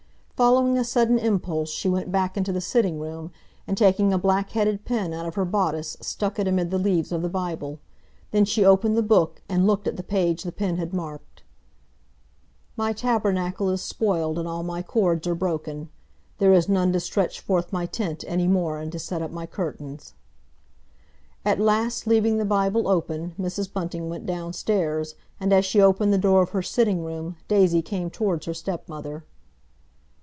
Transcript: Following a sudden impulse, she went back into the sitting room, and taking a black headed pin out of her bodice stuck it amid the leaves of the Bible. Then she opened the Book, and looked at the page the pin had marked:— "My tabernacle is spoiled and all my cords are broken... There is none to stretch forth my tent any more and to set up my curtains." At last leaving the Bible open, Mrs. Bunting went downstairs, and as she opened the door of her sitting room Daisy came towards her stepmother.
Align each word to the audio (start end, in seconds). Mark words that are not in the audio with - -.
Following 0.47 0.75
a 0.75 0.83
sudden 0.83 1.19
impulse, 1.19 1.69
she 1.69 1.87
went 1.87 2.11
back 2.11 2.35
into 2.35 2.51
the 2.51 2.61
sitting 2.61 2.99
room, 2.99 3.31
and 3.67 3.77
taking 3.77 4.11
a 4.11 4.17
black 4.17 4.49
headed 4.49 4.85
pin 4.85 5.13
out 5.13 5.27
of 5.27 5.35
her 5.35 5.45
bodice 5.45 5.97
stuck 6.01 6.39
it 6.39 6.47
amid 6.47 6.71
the 6.71 6.79
leaves 6.79 7.11
of 7.11 7.21
the 7.21 7.29
Bible. 7.29 7.77
Then 8.31 8.45
she 8.45 8.65
opened 8.65 8.97
the 8.97 9.03
Book, 9.03 9.43
and 9.47 9.67
looked 9.67 9.87
at 9.87 9.97
the 9.97 10.03
page 10.03 10.41
the 10.41 10.51
pin 10.51 10.77
had 10.77 10.95
marked:— 10.95 11.43
"My 12.75 12.91
tabernacle 12.91 13.69
is 13.69 13.83
spoiled 13.83 14.39
and 14.39 14.47
all 14.47 14.63
my 14.63 14.81
cords 14.81 15.27
are 15.27 15.35
broken... 15.35 15.89
There 16.39 16.55
is 16.55 16.67
none 16.67 16.91
to 16.93 16.99
stretch 16.99 17.39
forth 17.39 17.71
my 17.71 17.85
tent 17.85 18.23
any 18.27 18.47
more 18.47 18.79
and 18.79 18.91
to 18.93 18.97
set 18.97 19.21
up 19.21 19.29
my 19.29 19.45
curtains." 19.45 20.15
At 21.45 21.59
last 21.59 22.07
leaving 22.07 22.39
the 22.39 22.45
Bible 22.45 22.87
open, 22.87 23.35
Mrs. 23.39 23.71
Bunting 23.71 24.09
went 24.09 24.25
downstairs, 24.25 25.13
and 25.39 25.53
as 25.53 25.65
she 25.65 25.79
opened 25.79 26.11
the 26.11 26.17
door 26.17 26.41
of 26.41 26.49
her 26.49 26.63
sitting 26.63 27.05
room 27.05 27.35
Daisy 27.47 27.83
came 27.83 28.09
towards 28.09 28.47
her 28.47 28.55
stepmother. 28.55 29.23